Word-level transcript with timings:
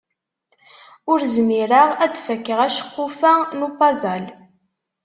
Ur 1.11 1.19
zmireɣ 1.33 1.89
ad 2.03 2.11
d-fakkeɣ 2.13 2.59
aceqquf-a 2.67 3.33
n 3.57 3.65
upazel. 3.67 4.25